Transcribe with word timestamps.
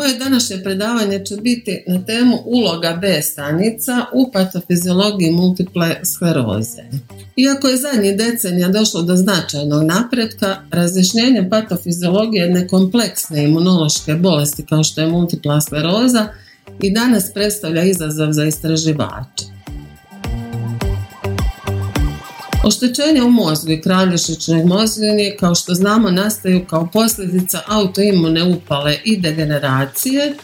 Moje 0.00 0.18
današnje 0.18 0.62
predavanje 0.62 1.24
će 1.24 1.36
biti 1.36 1.84
na 1.86 2.04
temu 2.04 2.38
uloga 2.44 2.98
B 3.00 3.22
stanica 3.22 4.04
u 4.12 4.30
patofiziologiji 4.32 5.30
multiple 5.30 6.00
skleroze. 6.04 6.82
Iako 7.36 7.68
je 7.68 7.76
zadnjih 7.76 8.16
decenija 8.16 8.68
došlo 8.68 9.02
do 9.02 9.16
značajnog 9.16 9.82
napretka, 9.82 10.56
razjašnjenje 10.70 11.48
patofiziologije 11.50 12.42
jedne 12.42 12.68
kompleksne 12.68 13.44
imunološke 13.44 14.14
bolesti 14.14 14.66
kao 14.66 14.84
što 14.84 15.00
je 15.00 15.06
multipla 15.06 15.60
skleroza 15.60 16.28
i 16.82 16.90
danas 16.90 17.32
predstavlja 17.34 17.82
izazov 17.82 18.32
za 18.32 18.44
istraživače. 18.44 19.59
Oštećenja 22.64 23.24
u 23.24 23.30
mozgu 23.30 23.72
i 23.72 23.80
kralješičnoj 23.80 24.64
mozgini, 24.64 25.36
kao 25.40 25.54
što 25.54 25.74
znamo, 25.74 26.10
nastaju 26.10 26.66
kao 26.66 26.88
posljedica 26.92 27.60
autoimune 27.66 28.44
upale 28.44 28.96
i 29.04 29.16
degeneracije. 29.16 30.24
E, 30.24 30.34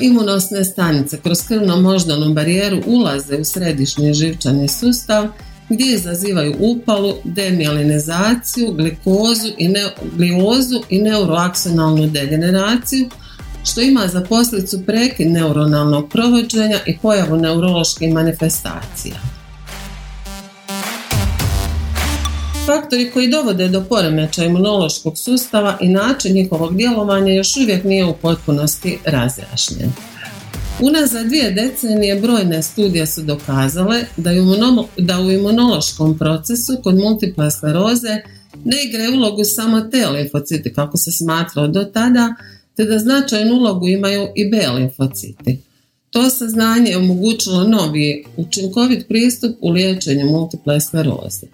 imunosne 0.00 0.64
stanice 0.64 1.20
kroz 1.22 1.38
krvno-moždanu 1.48 2.34
barijeru 2.34 2.82
ulaze 2.86 3.36
u 3.36 3.44
središnji 3.44 4.14
živčani 4.14 4.68
sustav 4.68 5.28
gdje 5.68 5.94
izazivaju 5.94 6.56
upalu, 6.58 7.14
demjelinizaciju, 7.24 8.72
glikozu 8.72 9.48
i 9.58 9.74
gliozu 10.16 10.82
i 10.88 11.02
neuroaksionalnu 11.02 12.06
degeneraciju, 12.06 13.08
što 13.64 13.80
ima 13.80 14.06
za 14.06 14.20
posljedicu 14.20 14.82
prekid 14.86 15.30
neuronalnog 15.30 16.10
provođenja 16.10 16.78
i 16.86 16.98
pojavu 16.98 17.36
neuroloških 17.36 18.12
manifestacija. 18.12 19.37
Faktori 22.68 23.10
koji 23.10 23.28
dovode 23.28 23.68
do 23.68 23.84
poremeća 23.88 24.44
imunološkog 24.44 25.18
sustava 25.18 25.78
i 25.80 25.88
način 25.88 26.34
njihovog 26.34 26.76
djelovanja 26.76 27.32
još 27.32 27.56
uvijek 27.56 27.84
nije 27.84 28.04
u 28.04 28.14
potpunosti 28.22 28.98
razjašnjen. 29.04 29.92
Unazad 30.80 31.26
dvije 31.26 31.50
decenije 31.50 32.20
brojne 32.20 32.62
studije 32.62 33.06
su 33.06 33.22
dokazale 33.22 34.04
da, 34.96 35.20
u 35.20 35.30
imunološkom 35.30 36.18
procesu 36.18 36.76
kod 36.82 36.94
multiple 36.94 37.50
skleroze 37.50 38.22
ne 38.64 38.84
igraju 38.88 39.12
ulogu 39.12 39.44
samo 39.44 39.80
T 39.80 40.06
limfociti 40.06 40.72
kako 40.72 40.96
se 40.96 41.12
smatralo 41.12 41.68
do 41.68 41.84
tada, 41.84 42.34
te 42.76 42.84
da 42.84 42.98
značajnu 42.98 43.54
ulogu 43.54 43.88
imaju 43.88 44.28
i 44.36 44.50
B 44.50 44.68
limfociti. 44.74 45.58
To 46.10 46.30
saznanje 46.30 46.90
je 46.90 46.96
omogućilo 46.96 47.64
novi 47.64 48.24
učinkovit 48.36 49.08
pristup 49.08 49.56
u 49.60 49.70
liječenju 49.70 50.26
multiple 50.26 50.80
skleroze. 50.80 51.46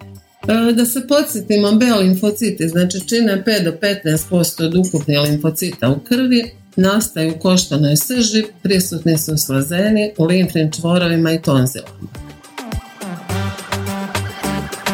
E, 0.47 0.73
da 0.73 0.85
se 0.85 1.07
podsjetimo, 1.07 1.71
B 1.71 1.85
limfociti 1.85 2.69
znači 2.69 3.07
čine 3.07 3.43
5 3.47 3.63
do 3.63 3.71
15% 3.71 4.65
od 4.65 4.75
ukupnih 4.75 5.19
limfocita 5.19 5.89
u 5.89 5.99
krvi, 5.99 6.51
nastaju 6.75 7.33
u 7.35 7.39
koštanoj 7.39 7.95
srži, 7.95 8.45
prisutni 8.63 9.17
su 9.17 9.37
slazeni, 9.37 10.13
u 10.17 10.25
limfnim 10.25 10.71
čvorovima 10.71 11.31
i 11.31 11.41
tonzilama. 11.41 12.09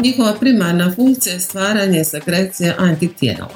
Njihova 0.01 0.33
primarna 0.39 0.93
funkcija 0.95 1.33
je 1.33 1.39
stvaranje 1.39 2.03
sekrecije 2.03 2.75
antitijela. 2.77 3.49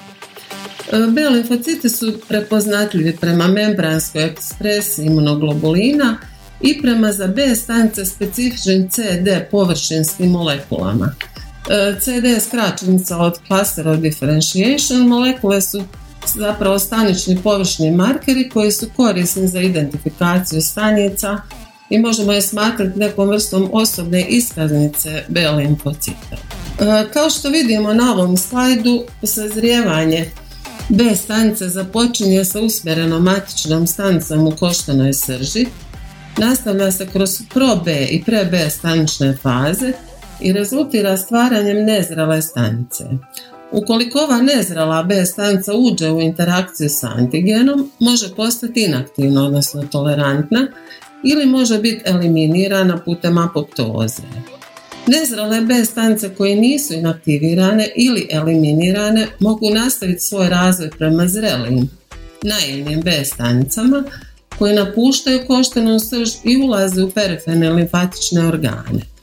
E, 0.92 0.98
B 1.10 1.30
limfociti 1.30 1.90
su 1.90 2.14
prepoznatljivi 2.28 3.18
prema 3.22 3.48
membranskoj 3.48 4.24
ekspresiji 4.24 5.06
imunoglobulina 5.06 6.18
i 6.62 6.82
prema 6.82 7.12
za 7.12 7.28
B 7.28 7.56
stanice 7.56 8.06
specifičnim 8.06 8.90
CD 8.90 9.30
površinskim 9.52 10.32
molekulama. 10.32 11.16
E, 11.70 12.00
CD 12.00 12.26
je 12.26 12.40
skraćenica 12.40 13.18
od 13.18 13.40
cluster 13.48 13.88
of 13.88 13.98
differentiation, 13.98 15.08
molekule 15.08 15.62
su 15.62 15.84
zapravo 16.36 16.80
stanični 16.80 17.42
površni 17.44 17.92
markeri 17.92 18.50
koji 18.50 18.72
su 18.72 18.86
korisni 18.96 19.48
za 19.48 19.62
identifikaciju 19.62 20.62
stanica 20.62 21.38
i 21.90 22.00
možemo 22.00 22.32
je 22.32 22.42
smatrati 22.42 23.00
nekom 23.00 23.30
vrstom 23.30 23.70
osobne 23.74 24.26
iskaznice 24.26 25.24
B 25.28 25.50
limfocita. 25.50 26.36
E, 26.80 27.06
kao 27.14 27.30
što 27.30 27.50
vidimo 27.50 27.94
na 27.94 28.14
ovom 28.14 28.38
slajdu, 28.38 29.04
sazrijevanje 29.24 30.32
B 30.90 31.16
stanice 31.16 31.70
započinje 31.70 32.46
sa 32.46 32.62
usmjerenom 32.62 33.24
matičnom 33.24 33.88
stanicom 33.88 34.48
u 34.48 34.52
koštanoj 34.52 35.14
srži, 35.14 35.66
nastavlja 36.38 36.92
se 36.92 37.08
kroz 37.08 37.42
pro 37.54 37.76
B 37.86 38.08
i 38.10 38.24
pre 38.24 38.46
B 38.46 38.70
stanične 38.70 39.38
faze 39.42 39.94
i 40.42 40.54
rezultira 40.54 41.18
stvaranjem 41.18 41.86
nezrele 41.86 42.42
stanice. 42.42 43.04
Ukoliko 43.72 44.20
ova 44.20 44.42
nezrela 44.42 45.04
B 45.04 45.26
stanica 45.26 45.74
uđe 45.74 46.12
u 46.12 46.22
interakciju 46.22 46.90
s 46.90 47.04
antigenom, 47.04 47.92
može 48.00 48.36
postati 48.36 48.84
inaktivna, 48.84 49.46
odnosno 49.46 49.84
tolerantna, 49.92 50.68
ili 51.24 51.46
može 51.46 51.80
biti 51.80 52.02
eliminirana 52.06 52.98
putem 52.98 53.38
apoptoze. 53.38 54.22
Nezrele 55.08 55.62
B 55.62 55.86
stanice 55.86 56.36
koje 56.36 56.56
nisu 56.56 56.94
inaktivirane 56.94 57.90
ili 57.96 58.28
eliminirane 58.32 59.28
mogu 59.40 59.70
nastaviti 59.70 60.20
svoj 60.20 60.50
razvoj 60.50 60.90
prema 60.90 61.28
zrelim, 61.28 61.90
naivnim 62.44 63.02
B 63.02 63.26
stanicama 63.26 64.04
koje 64.58 64.76
napuštaju 64.76 65.48
koštanu 65.48 66.00
srž 66.00 66.30
i 66.44 66.58
ulaze 66.58 67.04
u 67.04 67.12
periferne 67.12 67.70
limfatične 67.70 68.48
organe. 68.48 69.15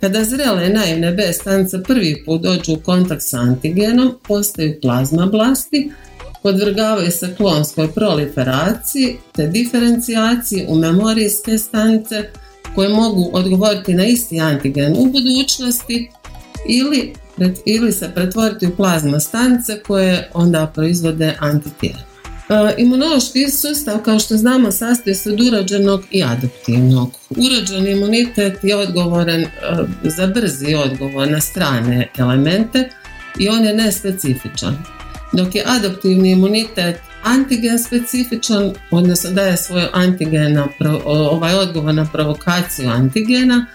Kada 0.00 0.24
zrele 0.24 0.68
naivne 0.68 1.12
B 1.12 1.32
stanice 1.32 1.82
prvi 1.82 2.22
put 2.24 2.42
dođu 2.42 2.72
u 2.72 2.80
kontakt 2.84 3.22
s 3.22 3.34
antigenom, 3.34 4.18
postaju 4.28 4.80
plazmablasti, 4.82 5.90
podvrgavaju 6.42 7.10
se 7.10 7.34
klonskoj 7.36 7.92
proliferaciji 7.92 9.16
te 9.32 9.46
diferencijaciji 9.46 10.66
u 10.68 10.74
memorijske 10.74 11.58
stanice 11.58 12.30
koje 12.74 12.88
mogu 12.88 13.30
odgovoriti 13.32 13.94
na 13.94 14.06
isti 14.06 14.40
antigen 14.40 14.92
u 14.98 15.06
budućnosti 15.06 16.10
ili, 16.68 17.14
ili 17.66 17.92
se 17.92 18.10
pretvoriti 18.14 18.66
u 18.66 18.76
plazma 18.76 19.20
stanice 19.20 19.82
koje 19.86 20.30
onda 20.34 20.72
proizvode 20.74 21.34
antitijela. 21.38 22.07
E, 22.48 22.74
imunološki 22.78 23.50
sustav, 23.50 23.98
kao 23.98 24.18
što 24.18 24.36
znamo, 24.36 24.72
sastoji 24.72 25.14
se 25.14 25.32
od 25.32 25.40
urođenog 25.40 26.02
i 26.10 26.22
adaptivnog. 26.22 27.12
Urođeni 27.30 27.90
imunitet 27.90 28.64
je 28.64 28.76
odgovoran 28.76 29.40
e, 29.40 29.48
za 30.02 30.26
brzi 30.26 30.74
odgovor 30.74 31.28
na 31.28 31.40
strane 31.40 32.08
elemente 32.18 32.88
i 33.38 33.48
on 33.48 33.64
je 33.64 33.74
nespecifičan. 33.74 34.76
Dok 35.32 35.54
je 35.54 35.64
adaptivni 35.66 36.30
imunitet 36.30 36.96
antigen 37.22 37.78
specifičan, 37.78 38.72
odnosno 38.90 39.30
daje 39.30 39.56
svoj 39.56 39.86
antigen 39.92 40.52
na 40.52 40.68
ovaj 41.04 41.54
odgovor 41.54 41.94
na 41.94 42.06
provokaciju 42.12 42.88
antigena 42.88 43.66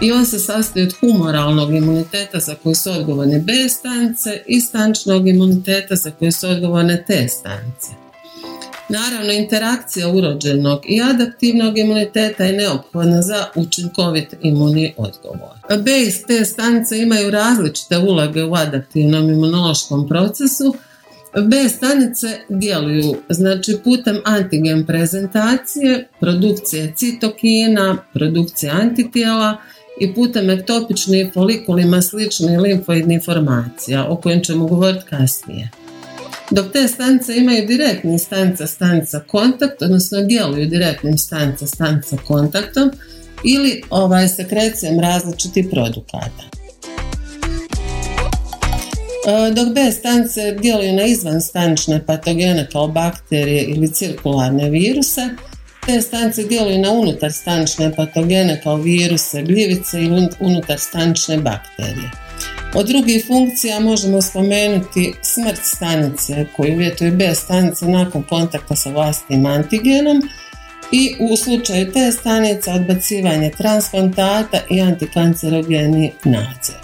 i 0.00 0.12
on 0.12 0.26
se 0.26 0.38
sastoji 0.38 0.86
od 0.86 0.94
humoralnog 1.00 1.74
imuniteta 1.74 2.40
za 2.40 2.54
koji 2.62 2.74
su 2.74 2.90
odgovorne 2.90 3.38
B 3.38 3.52
stanice 3.68 4.42
i 4.46 4.60
stančnog 4.60 5.28
imuniteta 5.28 5.96
za 5.96 6.10
koje 6.10 6.32
su 6.32 6.48
odgovorne 6.48 7.04
T 7.06 7.28
stanice. 7.28 7.88
Naravno, 8.88 9.32
interakcija 9.32 10.08
urođenog 10.08 10.80
i 10.88 11.02
adaptivnog 11.02 11.78
imuniteta 11.78 12.44
je 12.44 12.56
neophodna 12.56 13.22
za 13.22 13.46
učinkovit 13.54 14.34
imunni 14.42 14.94
odgovor. 14.96 15.82
B 15.82 15.90
i 16.02 16.26
T 16.26 16.44
stanice 16.44 16.98
imaju 16.98 17.30
različite 17.30 17.98
uloge 17.98 18.44
u 18.44 18.54
adaptivnom 18.54 19.30
imunološkom 19.30 20.08
procesu, 20.08 20.74
B 21.42 21.68
stanice 21.68 22.38
djeluju 22.48 23.16
znači 23.28 23.78
putem 23.84 24.20
antigen 24.24 24.86
prezentacije, 24.86 26.08
produkcije 26.20 26.92
citokina, 26.96 27.96
produkcije 28.12 28.72
antitijela 28.72 29.56
i 30.00 30.14
putem 30.14 30.50
ektopičnih 30.50 31.26
folikulima 31.34 32.02
sličnih 32.02 32.58
limfoidnih 32.58 33.22
formacija, 33.24 34.06
o 34.08 34.16
kojem 34.16 34.44
ćemo 34.44 34.66
govoriti 34.66 35.04
kasnije. 35.10 35.70
Dok 36.50 36.72
te 36.72 36.88
stanice 36.88 37.36
imaju 37.36 37.66
direktni 37.66 38.18
stanica 38.66 39.20
kontakt, 39.26 39.82
odnosno 39.82 40.22
djeluju 40.22 40.66
direktnim 40.66 41.18
stanica 41.18 42.16
kontaktom 42.26 42.90
ili 43.44 43.82
ovaj 43.90 44.28
sekrecijom 44.28 45.00
različitih 45.00 45.66
produkata. 45.70 46.56
E, 49.26 49.50
dok 49.50 49.74
B 49.74 49.92
stanice 49.92 50.56
djeluju 50.60 50.92
na 50.92 51.02
izvanstanične 51.02 52.06
patogene 52.06 52.68
kao 52.72 52.88
bakterije 52.88 53.62
ili 53.62 53.92
cirkularne 53.92 54.70
viruse, 54.70 55.28
te 55.86 56.02
stanice 56.02 56.42
djeluju 56.42 56.78
na 56.78 56.90
unutar 56.90 57.32
stanične 57.32 57.94
patogene 57.94 58.60
kao 58.62 58.76
viruse, 58.76 59.42
gljivice 59.42 60.02
ili 60.02 60.28
unutar 60.40 60.78
stanične 60.78 61.38
bakterije. 61.38 62.10
Od 62.74 62.86
drugih 62.86 63.24
funkcija 63.26 63.80
možemo 63.80 64.22
spomenuti 64.22 65.14
smrt 65.22 65.60
stanice 65.62 66.46
koju 66.56 66.74
uvjetuje 66.74 67.10
B 67.10 67.34
stanice 67.34 67.86
nakon 67.86 68.22
kontakta 68.22 68.76
sa 68.76 68.90
vlastitim 68.90 69.46
antigenom 69.46 70.22
i 70.92 71.14
u 71.20 71.36
slučaju 71.36 71.92
te 71.92 72.12
stanice 72.12 72.70
odbacivanje 72.70 73.50
transplantata 73.50 74.58
i 74.70 74.80
antikancerogeni 74.80 76.12
nadzor. 76.24 76.76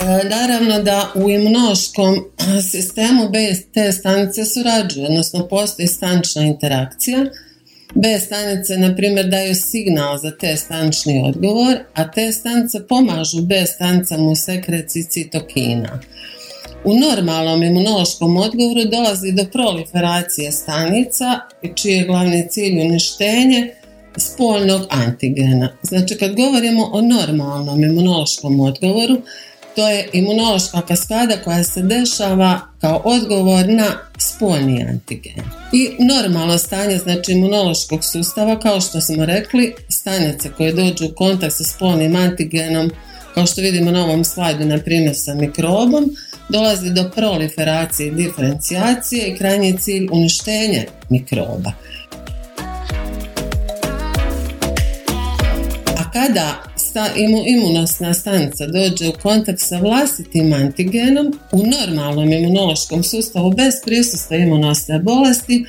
E, 0.00 0.28
naravno 0.28 0.82
da 0.82 1.10
u 1.14 1.30
imunološkom 1.30 2.24
sistemu 2.70 3.28
B 3.28 3.38
te 3.74 3.92
stanice 3.92 4.44
surađuju, 4.44 5.06
odnosno 5.06 5.48
postoji 5.48 5.88
stanična 5.88 6.42
interakcija 6.42 7.24
B 7.94 8.18
stanice, 8.18 8.76
na 8.76 8.96
primjer, 8.96 9.28
daju 9.28 9.54
signal 9.54 10.18
za 10.18 10.30
T 10.30 10.56
stanični 10.56 11.22
odgovor, 11.26 11.76
a 11.94 12.10
T 12.10 12.32
stanice 12.32 12.86
pomažu 12.88 13.42
B 13.42 13.66
stanicama 13.66 14.30
u 14.30 14.36
sekreciji 14.36 15.02
citokina. 15.02 16.00
U 16.84 16.94
normalnom 16.94 17.62
imunološkom 17.62 18.36
odgovoru 18.36 18.84
dolazi 18.84 19.32
do 19.32 19.44
proliferacije 19.52 20.52
stanica, 20.52 21.40
čiji 21.74 21.92
je 21.92 22.04
glavni 22.04 22.46
cilj 22.50 22.80
uništenje 22.80 23.74
spoljnog 24.16 24.82
antigena. 24.90 25.68
Znači, 25.82 26.14
kad 26.14 26.34
govorimo 26.36 26.90
o 26.92 27.00
normalnom 27.00 27.84
imunološkom 27.84 28.60
odgovoru, 28.60 29.22
to 29.76 29.88
je 29.88 30.08
imunološka 30.12 30.80
kaskada 30.80 31.36
koja 31.44 31.64
se 31.64 31.82
dešava 31.82 32.60
kao 32.80 33.02
odgovor 33.04 33.68
na 33.68 33.86
spoljni 34.18 34.86
antigen. 34.88 35.44
I 35.72 35.90
normalno 35.98 36.58
stanje 36.58 36.98
znači 36.98 37.32
imunološkog 37.32 38.04
sustava, 38.04 38.58
kao 38.60 38.80
što 38.80 39.00
smo 39.00 39.26
rekli, 39.26 39.74
stanice 39.88 40.50
koje 40.56 40.72
dođu 40.72 41.06
u 41.06 41.14
kontakt 41.14 41.54
sa 41.56 41.64
spolnim 41.64 42.16
antigenom, 42.16 42.90
kao 43.34 43.46
što 43.46 43.60
vidimo 43.60 43.90
na 43.90 44.04
ovom 44.04 44.24
slajdu, 44.24 44.64
na 44.64 44.78
primjer 44.78 45.14
sa 45.16 45.34
mikrobom, 45.34 46.10
dolazi 46.48 46.90
do 46.90 47.10
proliferacije 47.14 48.08
i 48.08 48.14
diferencijacije 48.14 49.28
i 49.28 49.36
krajnji 49.36 49.78
cilj 49.78 50.08
uništenje 50.12 50.86
mikroba. 51.10 51.72
A 55.96 56.10
kada 56.12 56.73
sta, 56.94 57.10
imunosna 57.46 58.14
stanica 58.14 58.66
dođe 58.66 59.08
u 59.08 59.12
kontakt 59.22 59.60
sa 59.60 59.78
vlastitim 59.78 60.52
antigenom 60.52 61.38
u 61.52 61.58
normalnom 61.58 62.32
imunološkom 62.32 63.02
sustavu 63.02 63.50
bez 63.50 63.74
prisustva 63.84 64.36
imunosne 64.36 64.98
bolesti 64.98 65.64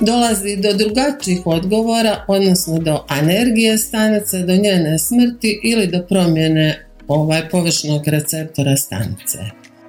dolazi 0.00 0.56
do 0.56 0.72
drugačijih 0.72 1.46
odgovora, 1.46 2.24
odnosno 2.28 2.78
do 2.78 3.04
anergije 3.08 3.78
stanice, 3.78 4.38
do 4.38 4.56
njene 4.56 4.98
smrti 4.98 5.60
ili 5.64 5.86
do 5.86 6.02
promjene 6.08 6.86
ovaj 7.08 7.48
površnog 7.48 8.08
receptora 8.08 8.76
stanice. 8.76 9.38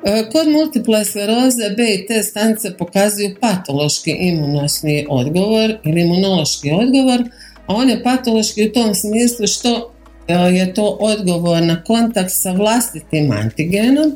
E, 0.03 0.29
kod 0.31 0.47
multiple 0.47 1.05
skleroze 1.05 1.69
B 1.77 1.83
i 1.93 2.05
T 2.07 2.23
stanice 2.23 2.77
pokazuju 2.77 3.35
patološki 3.41 4.11
imunosni 4.11 5.05
odgovor 5.09 5.77
ili 5.83 6.01
imunološki 6.01 6.71
odgovor, 6.71 7.23
a 7.67 7.75
on 7.75 7.89
je 7.89 8.03
patološki 8.03 8.67
u 8.67 8.73
tom 8.73 8.95
smislu 8.95 9.47
što 9.47 9.93
je 10.33 10.73
to 10.73 10.97
odgovor 10.99 11.63
na 11.63 11.83
kontakt 11.83 12.31
sa 12.31 12.51
vlastitim 12.51 13.31
antigenom 13.31 14.11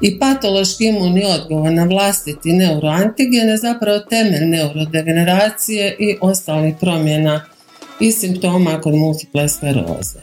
i 0.00 0.18
patološki 0.18 0.84
imunni 0.84 1.24
odgovor 1.24 1.72
na 1.72 1.84
vlastiti 1.84 2.52
neuroantigen 2.52 3.48
je 3.48 3.56
zapravo 3.56 3.98
temelj 3.98 4.44
neurodegeneracije 4.44 5.96
i 5.98 6.16
ostalih 6.20 6.74
promjena 6.80 7.44
i 8.00 8.12
simptoma 8.12 8.80
kod 8.80 8.94
multiple 8.94 9.48
skleroze. 9.48 10.20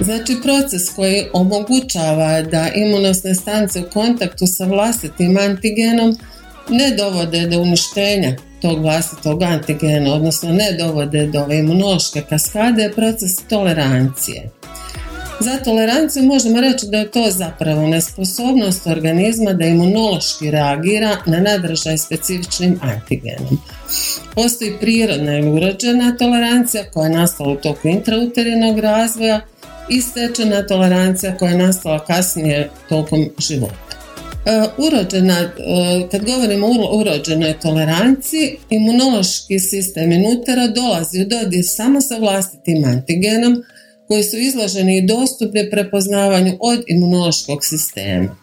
Znači 0.00 0.36
proces 0.42 0.90
koji 0.96 1.24
omogućava 1.32 2.42
da 2.42 2.68
imunosne 2.74 3.34
stanice 3.34 3.80
u 3.80 3.90
kontaktu 3.92 4.46
sa 4.46 4.64
vlastitim 4.64 5.36
antigenom 5.36 6.16
ne 6.68 6.96
dovode 6.96 7.46
do 7.46 7.60
uništenja 7.60 8.36
tog 8.62 8.82
vlastitog 8.82 9.42
antigena, 9.42 10.14
odnosno 10.14 10.52
ne 10.52 10.72
dovode 10.78 11.26
do 11.26 11.46
imunološke 11.52 12.22
kaskade, 12.28 12.92
proces 12.96 13.36
tolerancije. 13.48 14.50
Za 15.40 15.58
toleranciju 15.64 16.22
možemo 16.22 16.60
reći 16.60 16.86
da 16.86 16.98
je 16.98 17.10
to 17.10 17.30
zapravo 17.30 17.86
nesposobnost 17.86 18.86
organizma 18.86 19.52
da 19.52 19.64
imunološki 19.64 20.50
reagira 20.50 21.16
na 21.26 21.40
nadražaj 21.40 21.98
specifičnim 21.98 22.80
antigenom. 22.82 23.58
Postoji 24.34 24.72
prirodna 24.80 25.38
ili 25.38 25.50
urođena 25.50 26.16
tolerancija 26.18 26.84
koja 26.92 27.06
je 27.06 27.16
nastala 27.16 27.52
u 27.52 27.56
toku 27.56 27.88
intrauterinog 27.88 28.78
razvoja 28.78 29.40
i 29.88 30.00
stečena 30.00 30.66
tolerancija 30.66 31.36
koja 31.36 31.50
je 31.50 31.58
nastala 31.58 32.04
kasnije 32.04 32.70
tokom 32.88 33.28
života. 33.38 33.84
E, 34.46 34.68
urođena, 34.78 35.40
e, 35.40 35.48
kad 36.10 36.24
govorimo 36.24 36.66
o 36.66 36.98
urođenoj 37.00 37.54
toleranciji, 37.62 38.56
imunološki 38.70 39.58
sistem 39.58 40.12
inutera 40.12 40.66
dolazi 40.66 41.22
u 41.22 41.28
dodir 41.28 41.64
samo 41.66 42.00
sa 42.00 42.16
vlastitim 42.16 42.84
antigenom, 42.84 43.62
koji 44.08 44.22
su 44.22 44.38
izloženi 44.38 44.98
i 44.98 45.06
dostupni 45.06 45.70
prepoznavanju 45.70 46.56
od 46.60 46.84
imunološkog 46.86 47.64
sistema. 47.64 48.36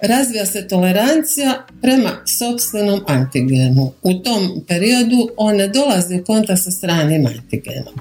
Razvija 0.00 0.46
se 0.46 0.68
tolerancija 0.68 1.66
prema 1.82 2.10
sobstvenom 2.38 3.00
antigenu. 3.06 3.92
U 4.02 4.14
tom 4.14 4.64
periodu 4.68 5.28
on 5.36 5.56
ne 5.56 5.68
dolazi 5.68 6.20
u 6.20 6.24
kontakt 6.24 6.62
sa 6.62 6.70
stranim 6.70 7.26
antigenom. 7.26 7.94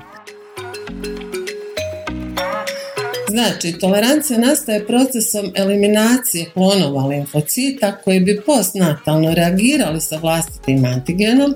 Znači, 3.29 3.79
tolerancija 3.79 4.39
nastaje 4.39 4.87
procesom 4.87 5.51
eliminacije 5.55 6.45
klonova 6.53 7.07
limfocita 7.07 7.97
koji 8.03 8.19
bi 8.19 8.41
postnatalno 8.45 9.33
reagirali 9.33 10.01
sa 10.01 10.17
vlastitim 10.17 10.85
antigenom, 10.85 11.53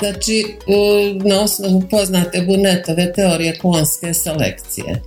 znači 0.00 0.46
na 1.24 1.40
osnovu 1.42 1.82
poznate 1.90 2.42
Burnetove 2.42 3.12
teorije 3.12 3.58
klonske 3.58 4.14
selekcije. 4.14 5.02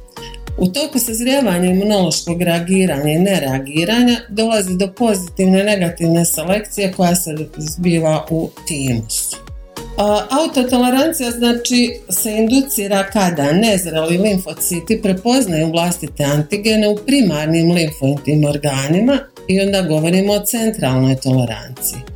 U 0.57 0.67
toku 0.67 0.99
sazrijevanja 0.99 1.69
imunološkog 1.69 2.41
reagiranja 2.41 3.11
i 3.11 3.19
nereagiranja 3.19 4.17
dolazi 4.29 4.77
do 4.77 4.87
pozitivne 4.87 5.59
i 5.59 5.63
negativne 5.63 6.25
selekcije 6.25 6.93
koja 6.97 7.15
se 7.15 7.35
zbiva 7.57 8.25
u 8.29 8.49
timusu. 8.67 9.37
Autotolerancija 10.29 11.31
znači 11.31 11.99
se 12.09 12.31
inducira 12.31 13.03
kada 13.13 13.51
nezreli 13.51 14.17
limfociti 14.17 15.01
prepoznaju 15.01 15.71
vlastite 15.71 16.23
antigene 16.23 16.87
u 16.87 16.95
primarnim 16.95 17.71
limfoidnim 17.71 18.45
organima 18.45 19.17
i 19.47 19.61
onda 19.61 19.81
govorimo 19.81 20.33
o 20.33 20.45
centralnoj 20.45 21.15
toleranciji. 21.15 22.12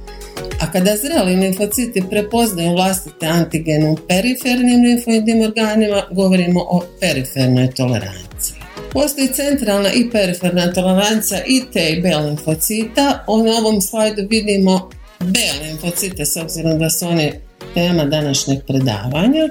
A 0.62 0.72
kada 0.72 0.98
zreli 0.98 1.36
limfociti 1.36 2.03
prepoznaju 2.10 2.72
vlastite 2.72 3.25
antigene 3.25 3.89
u 3.89 3.98
perifernim 4.08 4.84
limfoidnim 4.84 5.41
organima, 5.41 6.03
govorimo 6.12 6.60
o 6.60 6.84
perifernoj 7.00 7.72
toleranciji. 7.72 8.58
Postoji 8.94 9.27
centralna 9.27 9.91
i 9.94 10.10
periferna 10.10 10.74
tolerancija 10.74 11.39
i 11.48 11.63
T 11.74 11.89
i 11.89 12.01
B 12.01 12.10
limfocita. 12.10 13.25
Na 13.46 13.58
ovom 13.60 13.82
slajdu 13.82 14.27
vidimo 14.29 14.89
B 15.20 15.39
limfocite 15.63 16.25
s 16.25 16.38
obzirom 16.38 16.79
da 16.79 16.89
su 16.89 17.08
oni 17.08 17.32
tema 17.74 18.06
današnjeg 18.06 18.60
predavanja. 18.67 19.50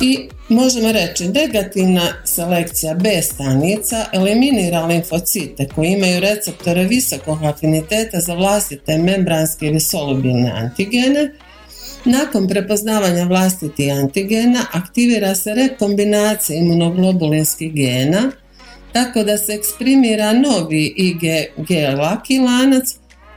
I 0.00 0.28
možemo 0.48 0.92
reći 0.92 1.28
negativna 1.28 2.02
selekcija 2.24 2.94
B 2.94 3.22
stanica 3.22 4.04
eliminira 4.12 4.86
limfocite 4.86 5.68
koji 5.74 5.88
imaju 5.88 6.20
receptore 6.20 6.84
visokog 6.84 7.42
afiniteta 7.42 8.20
za 8.20 8.34
vlastite 8.34 8.98
membranske 8.98 9.66
ili 9.66 9.80
solubilne 9.80 10.50
antigene. 10.50 11.32
Nakon 12.04 12.48
prepoznavanja 12.48 13.24
vlastitih 13.24 13.94
antigena 13.94 14.66
aktivira 14.72 15.34
se 15.34 15.54
rekombinacija 15.54 16.58
imunoglobulinskih 16.58 17.72
gena 17.72 18.32
tako 18.92 19.22
da 19.22 19.38
se 19.38 19.52
eksprimira 19.52 20.32
novi 20.32 20.94
IgG 20.96 21.70
laki 21.98 22.38
lanac 22.38 22.84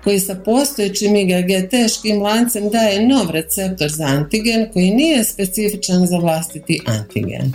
koji 0.04 0.20
sa 0.20 0.36
postojećim 0.36 1.16
IgG 1.16 1.70
teškim 1.70 2.22
lancem 2.22 2.70
daje 2.70 3.08
nov 3.08 3.32
receptor 3.32 3.92
za 3.92 4.04
antigen 4.04 4.68
koji 4.74 4.92
nije 4.92 5.24
specifičan 5.24 6.08
za 6.08 6.18
vlastiti 6.18 6.82
antigen. 6.86 7.54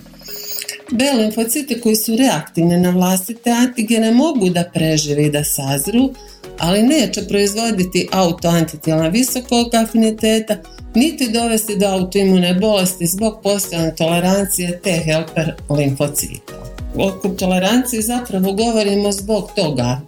B 0.90 1.04
limfocite 1.18 1.80
koji 1.80 1.96
su 1.96 2.16
reaktivne 2.16 2.78
na 2.78 2.90
vlastite 2.90 3.50
antigene 3.50 4.10
mogu 4.10 4.48
da 4.48 4.70
prežive 4.74 5.26
i 5.26 5.30
da 5.30 5.44
sazru, 5.44 6.14
ali 6.58 6.82
neće 6.82 7.22
proizvoditi 7.28 8.08
autoantitijela 8.12 9.08
visokog 9.08 9.74
afiniteta, 9.74 10.56
niti 10.94 11.30
dovesti 11.30 11.76
do 11.76 11.86
autoimune 11.86 12.54
bolesti 12.54 13.06
zbog 13.06 13.40
postojane 13.42 13.94
tolerancije 13.94 14.80
T 14.80 14.90
helper 15.04 15.52
limfocita. 15.70 16.64
O 16.96 17.10
toleranciji 17.10 18.02
zapravo 18.02 18.52
govorimo 18.52 19.12
zbog 19.12 19.50
toga 19.56 20.00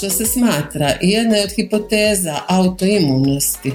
što 0.00 0.10
se 0.10 0.26
smatra 0.26 0.92
jedna 1.00 1.36
je 1.36 1.44
od 1.44 1.50
hipoteza 1.56 2.36
autoimunosti, 2.48 3.72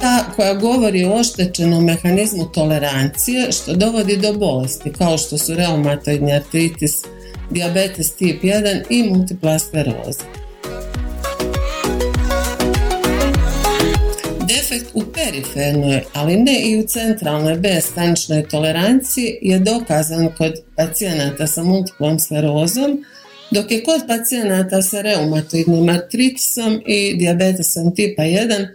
ta 0.00 0.24
koja 0.36 0.54
govori 0.54 1.04
o 1.04 1.12
oštećenom 1.12 1.84
mehanizmu 1.84 2.44
tolerancije 2.44 3.52
što 3.52 3.74
dovodi 3.74 4.16
do 4.16 4.32
bolesti 4.32 4.92
kao 4.98 5.18
što 5.18 5.38
su 5.38 5.54
reumatoidni 5.54 6.32
artritis, 6.32 6.92
diabetes 7.50 8.14
tip 8.14 8.42
1 8.42 8.82
i 8.90 9.02
multipla 9.02 9.58
skleroza. 9.58 10.24
Defekt 14.48 14.90
u 14.94 15.02
perifernoj, 15.14 16.02
ali 16.12 16.36
ne 16.36 16.60
i 16.62 16.78
u 16.78 16.86
centralnoj 16.86 17.56
bestaničnoj 17.56 18.48
toleranciji 18.48 19.38
je 19.42 19.58
dokazan 19.58 20.28
kod 20.38 20.52
pacijenata 20.76 21.46
sa 21.46 21.62
multiplom 21.62 22.18
sklerozom, 22.18 23.04
dok 23.50 23.70
je 23.70 23.82
kod 23.84 24.00
pacijenata 24.08 24.82
sa 24.82 25.00
reumatoidnim 25.00 25.88
artritisom 25.88 26.80
i 26.86 27.14
diabetesom 27.14 27.94
tipa 27.94 28.22
1 28.22 28.68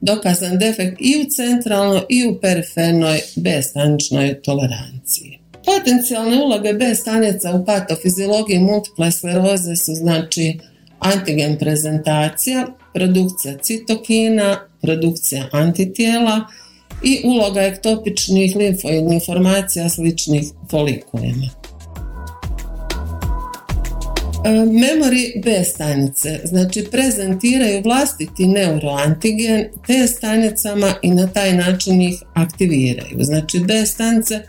dokazan 0.00 0.58
defekt 0.58 0.96
i 1.00 1.16
u 1.22 1.30
centralnoj 1.30 2.02
i 2.08 2.26
u 2.26 2.40
perifernoj 2.40 3.20
B 3.36 3.62
staničnoj 3.62 4.42
toleranciji. 4.42 5.38
Potencijalne 5.64 6.42
uloge 6.42 6.72
B 6.72 6.94
stanica 6.94 7.52
u 7.52 7.64
patofizilogiji 7.64 8.58
multiple 8.58 9.12
skleroze 9.12 9.76
su 9.76 9.94
znači 9.94 10.58
antigen 10.98 11.58
prezentacija, 11.58 12.66
produkcija 12.94 13.58
citokina, 13.58 14.68
produkcija 14.80 15.48
antitijela 15.52 16.40
i 17.02 17.20
uloga 17.24 17.62
ektopičnih 17.62 18.56
limfoidnih 18.56 19.22
formacija 19.26 19.88
sličnih 19.88 20.44
folikulima. 20.70 21.61
Memori 24.50 25.40
B 25.44 25.64
stanice, 25.64 26.40
znači 26.44 26.84
prezentiraju 26.90 27.82
vlastiti 27.82 28.46
neuroantigen 28.46 29.64
T 29.86 30.06
stanicama 30.06 30.94
i 31.02 31.10
na 31.10 31.26
taj 31.26 31.56
način 31.56 32.02
ih 32.02 32.22
aktiviraju. 32.34 33.16
Znači 33.20 33.60
B 33.60 33.86
stanice 33.86 34.40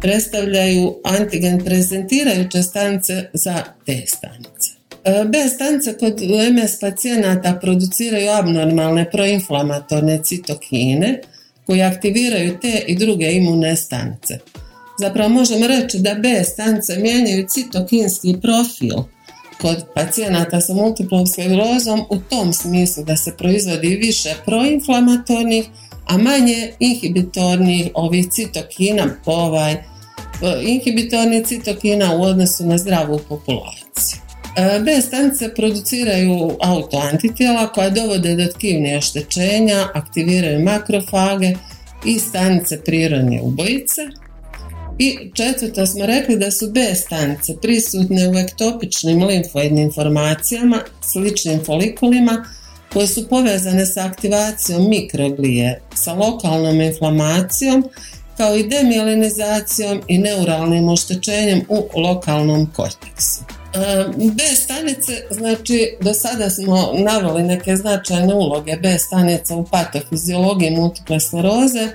predstavljaju 0.00 0.94
antigen 1.04 1.64
prezentirajuće 1.64 2.62
stanice 2.62 3.24
za 3.32 3.62
T 3.86 4.02
stanice. 4.06 4.70
B 5.04 5.48
stanice 5.48 5.98
kod 5.98 6.20
MS 6.52 6.80
pacijenata 6.80 7.58
produciraju 7.60 8.30
abnormalne 8.30 9.10
proinflamatorne 9.10 10.20
citokine 10.24 11.20
koji 11.66 11.82
aktiviraju 11.82 12.58
te 12.60 12.84
i 12.86 12.96
druge 12.96 13.32
imune 13.32 13.76
stanice. 13.76 14.38
Zapravo 14.98 15.28
možemo 15.28 15.66
reći 15.66 15.98
da 15.98 16.14
B 16.14 16.44
stanice 16.44 16.96
mijenjaju 16.96 17.46
citokinski 17.48 18.36
profil 18.42 18.96
kod 19.60 19.84
pacijenata 19.94 20.60
sa 20.60 20.74
multiplom 20.74 21.26
sklerozom 21.26 22.00
u 22.10 22.18
tom 22.18 22.52
smislu 22.52 23.04
da 23.04 23.16
se 23.16 23.34
proizvodi 23.38 23.88
više 23.88 24.34
proinflamatornih, 24.46 25.64
a 26.06 26.18
manje 26.18 26.72
inhibitornih 26.78 27.90
ovih 27.94 28.30
citokina 28.30 29.06
ovaj 29.26 29.76
inhibitornih 30.62 31.46
citokina 31.46 32.14
u 32.16 32.22
odnosu 32.22 32.66
na 32.66 32.78
zdravu 32.78 33.20
populaciju. 33.28 34.20
E, 34.56 34.80
B 34.80 35.00
stanice 35.00 35.54
produciraju 35.54 36.56
autoantitijela 36.60 37.72
koja 37.72 37.90
dovode 37.90 38.36
do 38.36 38.46
tkivnih 38.46 38.98
oštećenja, 38.98 39.88
aktiviraju 39.94 40.64
makrofage 40.64 41.52
i 42.04 42.18
stanice 42.18 42.80
prirodne 42.80 43.40
ubojice. 43.42 44.02
I 45.02 45.18
četvrto 45.34 45.86
smo 45.86 46.06
rekli 46.06 46.36
da 46.36 46.50
su 46.50 46.70
B 46.70 46.94
stanice 46.94 47.52
prisutne 47.62 48.28
u 48.28 48.38
ektopičnim 48.38 49.22
limfoidnim 49.24 49.92
formacijama, 49.92 50.78
sličnim 51.12 51.64
folikulima, 51.64 52.44
koje 52.92 53.06
su 53.06 53.28
povezane 53.28 53.86
sa 53.86 54.04
aktivacijom 54.06 54.88
mikroglije, 54.88 55.80
sa 55.94 56.12
lokalnom 56.12 56.80
inflamacijom, 56.80 57.84
kao 58.36 58.56
i 58.56 58.68
demjelinizacijom 58.68 60.02
i 60.08 60.18
neuralnim 60.18 60.88
oštećenjem 60.88 61.62
u 61.68 62.00
lokalnom 62.00 62.70
korteksu. 62.76 63.40
B 64.16 64.42
stanice, 64.56 65.12
znači 65.30 65.96
do 66.00 66.14
sada 66.14 66.50
smo 66.50 66.92
naveli 66.98 67.42
neke 67.42 67.76
značajne 67.76 68.34
uloge 68.34 68.76
B 68.76 68.98
stanica 68.98 69.56
u 69.56 69.64
patofiziologiji 69.64 70.70
multiple 70.70 71.20
skleroze, 71.20 71.88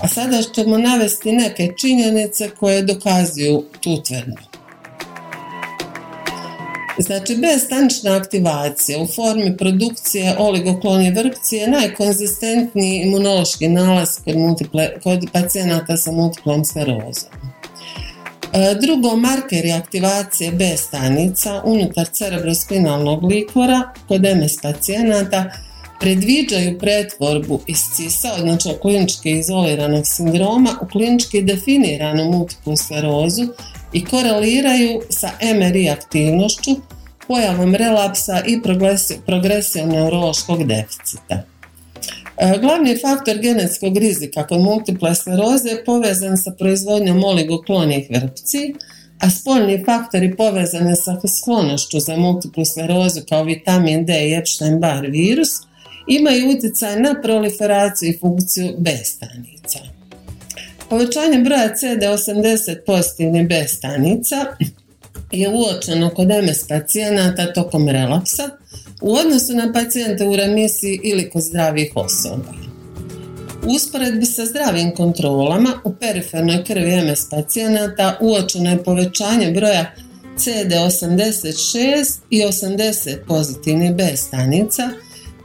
a 0.00 0.08
sada 0.08 0.42
ćemo 0.54 0.78
navesti 0.78 1.32
neke 1.32 1.72
činjenice 1.76 2.50
koje 2.50 2.82
dokazuju 2.82 3.64
tu 3.80 4.02
tvrdnju. 4.02 4.54
Znači, 6.98 7.36
B-stanična 7.36 8.16
aktivacija 8.16 8.98
u 9.02 9.06
formi 9.06 9.56
produkcije 9.56 10.36
oligoklonje 10.38 11.10
vrpci 11.10 11.56
je 11.56 11.68
najkonzistentniji 11.68 13.02
imunološki 13.02 13.68
nalaz 13.68 14.08
kod, 14.24 14.36
multiple, 14.36 15.00
kod 15.02 15.26
pacijenata 15.32 15.96
sa 15.96 16.12
multiplom 16.12 16.64
sklerozom. 16.64 17.30
E, 18.52 18.74
drugo, 18.80 19.16
markeri 19.16 19.72
aktivacije 19.72 20.52
B 20.52 20.76
stanica 20.76 21.62
unutar 21.64 22.06
cerebrospinalnog 22.06 23.24
likvora 23.24 23.92
kod 24.08 24.22
MS 24.22 24.56
pacijenata 24.62 25.50
predviđaju 26.04 26.78
pretvorbu 26.78 27.60
iz 27.66 27.78
CISA, 27.96 28.28
znači 28.40 28.68
klinički 28.82 29.30
izoliranog 29.30 30.06
sindroma, 30.06 30.70
u 30.82 30.86
klinički 30.86 31.42
definiranu 31.42 32.24
multiplu 32.24 32.76
sklerozu 32.76 33.42
i 33.92 34.04
koreliraju 34.04 35.00
sa 35.10 35.30
MRI 35.56 35.88
aktivnošću, 35.88 36.70
pojavom 37.28 37.74
relapsa 37.74 38.42
i 38.46 38.60
progresijom 39.26 39.88
neurološkog 39.88 40.64
deficita. 40.64 41.42
E, 42.38 42.58
glavni 42.60 42.98
faktor 43.02 43.38
genetskog 43.38 43.96
rizika 43.96 44.46
kod 44.46 44.60
multiple 44.60 45.14
skleroze 45.14 45.68
je 45.68 45.84
povezan 45.84 46.36
sa 46.38 46.50
proizvodnjom 46.50 47.24
oligoklonih 47.24 48.06
vrpci, 48.10 48.74
a 49.20 49.30
spoljni 49.30 49.84
faktori 49.86 50.36
povezani 50.36 50.96
sa 50.96 51.20
sklonošću 51.40 52.00
za 52.00 52.16
multiplu 52.16 52.64
sklerozu 52.64 53.20
kao 53.28 53.44
vitamin 53.44 54.04
D 54.06 54.28
i 54.28 54.34
Epstein-Barr 54.34 55.10
virus 55.10 55.50
imaju 56.06 56.50
utjecaj 56.50 57.00
na 57.00 57.14
proliferaciju 57.22 58.10
i 58.10 58.18
funkciju 58.18 58.74
B 58.78 58.90
stanica. 59.04 59.78
Povećanje 60.90 61.38
broja 61.38 61.74
CD80 61.74 62.76
pozitivnih 62.86 63.48
B 63.48 63.64
stanica 63.68 64.36
je 65.32 65.48
uočeno 65.48 66.10
kod 66.10 66.28
MS 66.28 66.68
pacijenata 66.68 67.52
tokom 67.52 67.88
relapsa, 67.88 68.50
u 69.02 69.14
odnosu 69.14 69.54
na 69.54 69.72
pacijente 69.72 70.24
u 70.24 70.36
remisiji 70.36 71.00
ili 71.04 71.30
kod 71.30 71.42
zdravih 71.42 71.92
osoba. 71.94 72.52
U 73.66 73.70
usporedbi 73.74 74.26
sa 74.26 74.44
zdravim 74.44 74.94
kontrolama 74.94 75.80
u 75.84 75.94
perifernoj 75.94 76.64
krvi 76.64 77.02
MS 77.02 77.30
pacijenata 77.30 78.18
uočeno 78.20 78.70
je 78.70 78.84
povećanje 78.84 79.50
broja 79.50 79.94
CD86 80.36 82.18
i 82.30 82.42
80 82.42 83.16
pozitivnih 83.26 83.94
B 83.94 84.16
stanica 84.16 84.90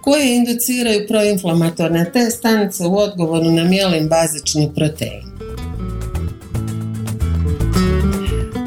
koje 0.09 0.35
induciraju 0.35 1.07
proinflamatorne 1.07 2.11
T 2.13 2.31
stanice 2.31 2.85
u 2.85 2.97
odgovoru 2.97 3.51
na 3.51 3.63
mijelin 3.63 4.07
bazični 4.07 4.71
protein. 4.75 5.29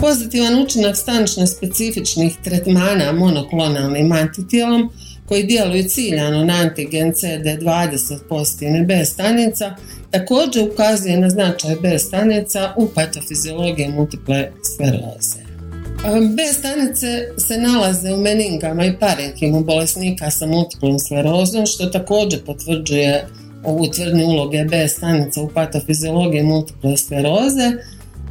pozitivan 0.00 0.62
učinak 0.62 0.96
stanično 0.96 1.46
specifičnih 1.46 2.36
tretmana 2.44 3.12
monoklonalnim 3.12 4.12
antitijelom 4.12 4.90
koji 5.28 5.42
djeluju 5.42 5.82
ciljano 5.82 6.44
na 6.44 6.54
antigen 6.54 7.12
CD20 7.12 8.18
pozitivne 8.28 8.82
B 8.82 9.04
stanica 9.04 9.76
također 10.10 10.68
ukazuje 10.72 11.20
na 11.20 11.30
značaj 11.30 11.76
B 11.82 11.98
stanica 11.98 12.74
u 12.76 12.88
patofiziologiji 12.94 13.88
multiple 13.88 14.50
skleroze. 14.74 15.41
B 16.36 16.42
stanice 16.52 17.28
se 17.38 17.56
nalaze 17.56 18.12
u 18.12 18.16
meningama 18.16 18.84
i 18.84 18.98
parenkimu 18.98 19.64
bolesnika 19.64 20.30
sa 20.30 20.46
multiplom 20.46 20.98
sklerozom 20.98 21.66
što 21.66 21.86
također 21.86 22.44
potvrđuje 22.44 23.26
ovu 23.64 23.86
tvrdnju 23.86 24.26
uloge 24.26 24.64
B 24.64 24.88
stanica 24.88 25.42
u 25.42 25.48
patofiziologiji 25.48 26.42
multiple 26.42 26.96
skleroze, 26.96 27.72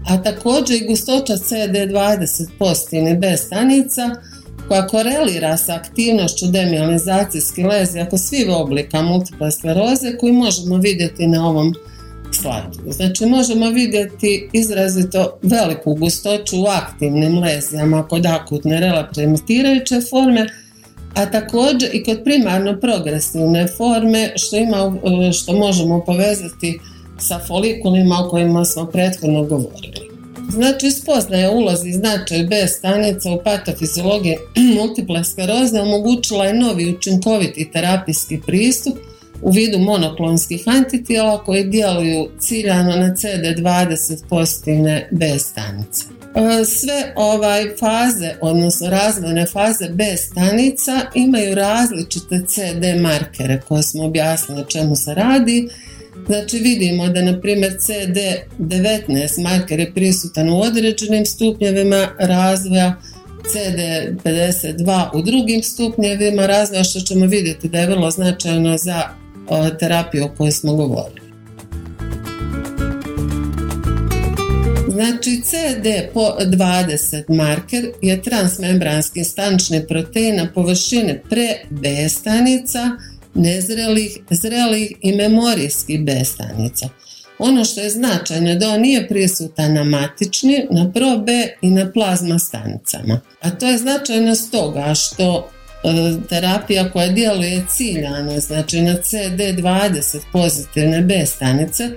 a 0.08 0.24
također 0.24 0.82
i 0.82 0.88
gustoća 0.88 1.34
CD20 1.34 2.48
pozitivnih 2.60 3.20
B 3.20 3.38
stanica 3.38 4.16
koja 4.68 4.88
korelira 4.88 5.58
sa 5.58 5.76
aktivnošću 5.76 6.48
demilinizacijske 6.48 7.66
lezije 7.66 8.10
kod 8.10 8.20
svih 8.20 8.46
oblika 8.50 9.02
multiple 9.02 9.52
skleroze 9.52 10.18
koji 10.20 10.34
možemo 10.34 10.78
vidjeti 10.78 11.28
na 11.28 11.50
ovom 11.50 11.74
slajdu. 12.36 12.92
Znači 12.92 13.26
možemo 13.26 13.70
vidjeti 13.70 14.50
izrazito 14.54 15.40
veliku 15.42 15.94
gustoću 15.94 16.62
u 16.62 16.66
aktivnim 16.66 17.40
lezijama 17.40 18.08
kod 18.08 18.26
akutne 18.26 18.80
relaptimitirajuće 18.80 20.02
forme, 20.10 20.48
a 21.16 21.32
također 21.32 21.90
i 21.94 22.04
kod 22.04 22.24
primarno 22.24 22.80
progresivne 22.80 23.68
forme 23.78 24.32
što, 24.36 24.58
ima, 24.58 24.94
što 25.34 25.54
možemo 25.54 26.04
povezati 26.06 26.80
sa 27.20 27.40
folikulima 27.48 28.26
o 28.26 28.30
kojima 28.30 28.66
smo 28.66 28.86
prethodno 28.86 29.44
govorili. 29.44 30.12
Znači, 30.50 30.92
spoznaje 30.92 31.50
ulozi 31.50 31.92
značaj 31.92 32.44
B 32.44 32.68
stanica 32.68 33.32
u 33.32 33.44
patofiziologiji 33.44 34.38
multiple 34.78 35.24
skleroze 35.24 35.82
omogućila 35.82 36.46
je 36.46 36.54
novi 36.54 36.96
učinkoviti 36.96 37.72
terapijski 37.74 38.40
pristup 38.46 38.98
u 39.42 39.52
vidu 39.52 39.80
monoklonskih 39.80 40.64
antitijela 40.66 41.44
koji 41.44 41.64
djeluju 41.64 42.30
ciljano 42.40 42.96
na 42.96 43.16
CD20 43.16 44.24
pozitivne 44.30 45.08
B 45.12 45.40
stanice. 45.40 46.06
sve 46.66 47.14
ovaj 47.16 47.64
faze, 47.80 48.34
odnosno 48.42 48.90
razvojne 48.90 49.46
faze 49.46 49.90
B 49.90 50.18
stanica 50.18 51.02
imaju 51.16 51.56
različite 51.56 52.42
CD 52.48 53.02
markere 53.02 53.62
koje 53.68 53.84
smo 53.84 54.04
objasnili 54.04 54.62
o 54.62 54.66
čemu 54.66 54.96
se 54.96 55.14
radi. 55.14 55.70
Znači 56.28 56.58
vidimo 56.58 57.08
da 57.08 57.22
na 57.22 57.42
primjer 57.42 57.74
CD19 57.74 59.44
marker 59.44 59.80
je 59.80 59.94
prisutan 59.94 60.50
u 60.50 60.62
određenim 60.62 61.26
stupnjevima 61.26 62.08
razvoja, 62.20 62.96
CD52 63.44 65.10
u 65.14 65.22
drugim 65.22 65.64
stupnjevima 65.64 66.46
razvoja 66.46 66.84
što 66.84 67.00
ćemo 67.00 67.26
vidjeti 67.26 67.70
da 67.70 67.80
je 67.80 67.88
vrlo 67.88 68.12
značajno 68.12 68.78
za 68.78 69.21
terapiju 69.80 70.26
o 70.26 70.32
kojoj 70.38 70.52
smo 70.52 70.76
govorili. 70.76 71.22
Znači 74.88 75.30
CD20 75.30 77.24
marker 77.30 77.92
je 78.02 78.22
transmembranski 78.22 79.24
stanični 79.24 79.88
protein 79.88 80.36
na 80.36 80.48
površini 80.54 81.20
pre-B 81.30 82.10
stanica, 82.10 82.90
nezrelih, 83.34 84.18
zrelih 84.30 84.94
i 85.02 85.16
memorijskih 85.16 86.04
B 86.04 86.26
stanica. 86.26 86.90
Ono 87.40 87.66
što 87.66 87.82
je 87.82 87.90
značajno 87.90 88.56
da 88.56 88.70
on 88.70 88.82
nije 88.82 89.08
prisutan 89.08 89.74
na 89.74 89.84
matični, 89.84 90.68
na 90.72 90.92
pro-B 90.92 91.48
i 91.62 91.72
na 91.72 91.92
plazma 91.92 92.40
stanicama. 92.40 93.20
A 93.42 93.50
to 93.50 93.68
je 93.68 93.78
značajno 93.78 94.36
stoga 94.36 94.94
što 94.96 95.50
terapija 96.30 96.92
koja 96.92 97.08
djeluje 97.08 97.66
ciljano, 97.70 98.40
znači 98.40 98.82
na 98.82 98.94
CD20 98.94 100.20
pozitivne 100.32 101.02
B 101.02 101.26
stanice, 101.26 101.90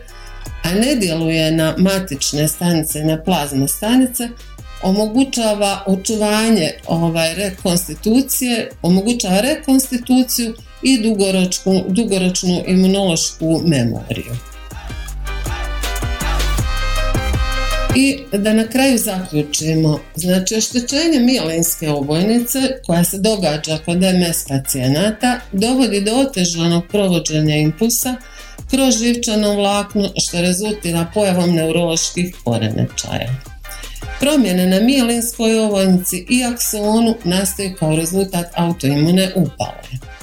a 0.63 0.71
ne 0.75 0.95
djeluje 0.95 1.53
na 1.53 1.75
matične 1.79 2.49
stanice 2.49 3.05
na 3.05 3.23
plazme 3.23 3.69
stanice, 3.69 4.29
omogućava 4.83 5.83
očuvanje 5.87 6.71
ovaj, 6.87 7.35
rekonstitucije, 7.35 8.71
omogućava 8.83 9.41
rekonstituciju 9.41 10.55
i 10.83 11.03
dugoročnu, 11.03 11.85
dugoročnu 11.89 12.63
imunološku 12.67 13.63
memoriju. 13.67 14.54
I 17.97 18.19
da 18.33 18.53
na 18.53 18.67
kraju 18.67 18.99
zaključimo, 18.99 20.01
znači 20.15 20.55
oštećenje 20.55 21.19
mijelinske 21.21 21.91
obojnice 21.91 22.59
koja 22.87 23.05
se 23.05 23.19
događa 23.19 23.79
kod 23.85 23.99
MS 23.99 24.45
pacijenata 24.49 25.41
dovodi 25.53 26.01
do 26.01 26.13
otežanog 26.15 26.85
provođenja 26.89 27.57
impulsa 27.57 28.17
kroz 28.71 28.99
živčano 28.99 29.55
vlakno 29.55 30.11
što 30.17 30.41
rezultira 30.41 31.07
pojavom 31.15 31.51
neuroloških 31.51 32.37
poremećaja. 32.45 33.35
Promjene 34.21 34.67
na 34.67 34.81
mijelinskoj 34.81 35.59
ovojnici 35.59 36.27
i 36.29 36.45
aksonu 36.45 37.15
nastaju 37.25 37.75
kao 37.79 37.97
rezultat 37.97 38.47
autoimune 38.55 39.33
upale. 39.37 40.14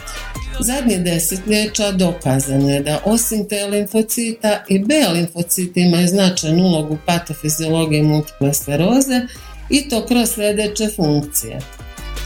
Zadnje 0.63 0.97
desetljeća 0.97 1.91
dokazano 1.91 2.69
je 2.69 2.81
da 2.81 3.01
osim 3.05 3.47
T 3.47 3.67
limfocita 3.67 4.63
i 4.69 4.79
B 4.79 4.93
limfociti 5.13 5.81
imaju 5.81 6.07
značajnu 6.07 6.63
ulogu 6.63 6.97
patofiziologije 7.05 8.03
multiple 8.03 8.53
skleroze 8.53 9.21
i 9.69 9.89
to 9.89 10.05
kroz 10.05 10.29
sljedeće 10.29 10.89
funkcije. 10.95 11.59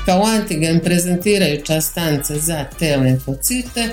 Kao 0.06 0.24
antigen 0.24 0.80
prezentirajuća 0.80 1.82
stanica 1.82 2.39
za 2.39 2.65
T 2.80 2.98
limfocite, 2.98 3.89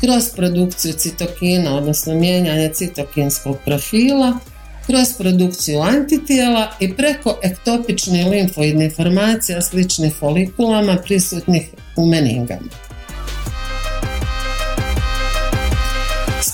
kroz 0.00 0.28
produkciju 0.36 0.92
citokina, 0.92 1.76
odnosno 1.76 2.14
mijenjanje 2.14 2.70
citokinskog 2.74 3.56
profila, 3.64 4.38
kroz 4.86 5.08
produkciju 5.18 5.80
antitijela 5.80 6.72
i 6.80 6.94
preko 6.94 7.38
ektopičnih 7.42 8.26
limfoidnih 8.26 8.92
formacija 8.96 9.62
sličnih 9.62 10.14
folikulama 10.14 10.96
prisutnih 11.04 11.70
u 11.96 12.06
meningama. 12.06 12.81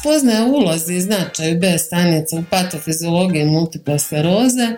Spoznaja 0.01 0.45
ulozi 0.45 0.95
i 0.95 1.01
značaju 1.01 1.59
B 1.61 1.79
stanica 1.79 2.37
u 2.37 2.43
patofiziologiji 2.51 3.45
multiple 3.45 3.99
skleroze 3.99 4.69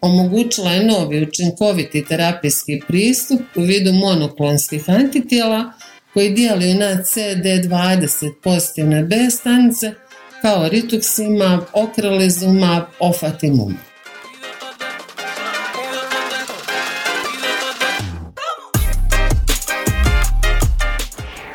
omogućila 0.00 0.72
je 0.72 0.86
novi 0.86 1.22
učinkoviti 1.22 2.04
terapijski 2.04 2.80
pristup 2.88 3.40
u 3.56 3.60
vidu 3.60 3.92
monoklonskih 3.92 4.90
antitijela 4.90 5.72
koji 6.14 6.34
djeluju 6.34 6.74
na 6.74 6.96
CD20 6.96 8.32
pozitivne 8.42 9.02
B 9.02 9.30
stanice 9.30 9.92
kao 10.42 10.68
rituximab, 10.68 11.60
okrelizumab, 11.72 12.82
ofatimumab. 13.00 13.89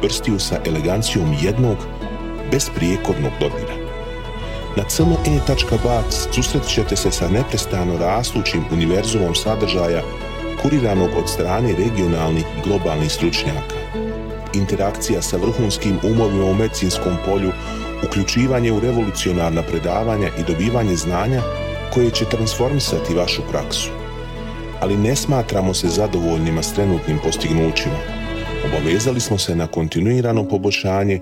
prstiju 0.00 0.38
sa 0.38 0.60
elegancijom 0.66 1.34
jednog, 1.42 1.76
besprijekornog 2.52 3.32
dodira. 3.40 3.74
Na 4.76 4.84
cme.ba 4.84 6.02
susret 6.32 6.66
ćete 6.68 6.96
se 6.96 7.10
sa 7.10 7.28
neprestano 7.28 7.98
rastućim 7.98 8.64
univerzumom 8.72 9.34
sadržaja 9.34 10.02
kuriranog 10.62 11.10
od 11.16 11.28
strane 11.28 11.74
regionalnih 11.78 12.44
i 12.44 12.68
globalnih 12.68 13.12
stručnjaka 13.12 13.80
interakcija 14.54 15.22
sa 15.22 15.36
vrhunskim 15.36 15.98
umovima 16.02 16.44
u 16.44 16.54
medicinskom 16.54 17.16
polju, 17.26 17.52
uključivanje 18.06 18.72
u 18.72 18.80
revolucionarna 18.80 19.62
predavanja 19.62 20.28
i 20.38 20.42
dobivanje 20.52 20.96
znanja 20.96 21.42
koje 21.94 22.10
će 22.10 22.24
transformisati 22.24 23.14
vašu 23.14 23.42
praksu. 23.50 23.90
Ali 24.80 24.96
ne 24.96 25.16
smatramo 25.16 25.74
se 25.74 25.88
zadovoljnima 25.88 26.62
s 26.62 26.74
trenutnim 26.74 27.18
postignućima. 27.24 28.19
Obavezali 28.64 29.20
smo 29.20 29.38
se 29.38 29.56
na 29.56 29.66
kontinuirano 29.66 30.48
poboljšanje 30.48 31.20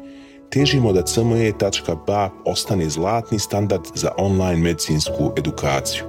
težimo 0.50 0.92
da 0.92 1.02
cme.ba 1.02 2.30
ostane 2.44 2.90
zlatni 2.90 3.38
standard 3.38 3.82
za 3.94 4.10
online 4.18 4.56
medicinsku 4.56 5.32
edukaciju. 5.36 6.04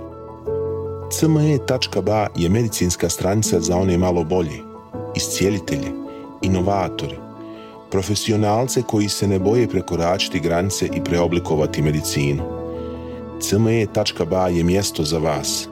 cme.ba 1.12 2.28
je 2.36 2.50
medicinska 2.50 3.10
stranica 3.10 3.60
za 3.60 3.78
one 3.78 3.98
malo 3.98 4.24
bolje, 4.24 4.60
iscijelitelje, 5.16 5.92
inovatori, 6.42 7.16
profesionalce 7.92 8.82
koji 8.82 9.10
se 9.10 9.28
ne 9.28 9.40
boje 9.40 9.68
prekoračiti 9.70 10.40
granice 10.40 10.86
i 10.86 11.04
preoblikovati 11.04 11.82
medicinu. 11.82 12.44
cme.ba 13.40 14.48
je 14.48 14.64
mjesto 14.64 15.04
za 15.04 15.18
vas. 15.18 15.68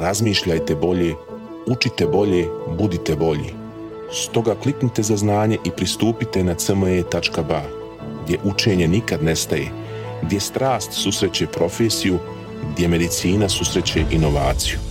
Razmišljajte 0.00 0.74
bolje, 0.74 1.14
učite 1.66 2.06
bolje, 2.06 2.46
budite 2.78 3.16
bolji. 3.16 3.57
Stoga 4.12 4.54
kliknite 4.54 5.02
za 5.02 5.16
znanje 5.16 5.58
i 5.64 5.70
pristupite 5.70 6.44
na 6.44 6.54
cme.ba 6.54 7.62
gdje 8.24 8.38
učenje 8.44 8.88
nikad 8.88 9.22
nestaje, 9.22 9.70
gdje 10.22 10.40
strast 10.40 10.92
susreće 10.92 11.46
profesiju, 11.46 12.18
gdje 12.72 12.88
medicina 12.88 13.48
susreće 13.48 14.04
inovaciju. 14.10 14.87